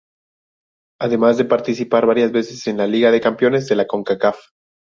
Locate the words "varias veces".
2.07-2.65